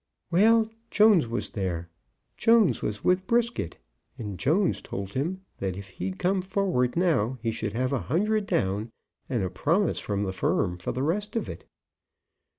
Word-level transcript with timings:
"Well, 0.31 0.67
Jones 0.89 1.27
was 1.27 1.51
there. 1.51 1.87
Jones 2.35 2.81
was 2.81 3.03
with 3.03 3.27
Brisket, 3.27 3.77
and 4.17 4.39
Jones 4.39 4.81
told 4.81 5.13
him 5.13 5.41
that 5.59 5.77
if 5.77 5.89
he'd 5.89 6.17
come 6.17 6.41
forward 6.41 6.97
now 6.97 7.37
he 7.43 7.51
should 7.51 7.73
have 7.73 7.93
a 7.93 7.99
hundred 8.09 8.47
down, 8.47 8.89
and 9.29 9.43
a 9.43 9.49
promise 9.51 9.99
from 9.99 10.23
the 10.23 10.33
firm 10.33 10.79
for 10.79 10.91
the 10.91 11.03
rest 11.03 11.35
of 11.35 11.47
it." 11.47 11.65